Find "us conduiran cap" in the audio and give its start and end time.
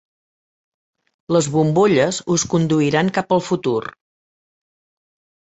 2.37-3.37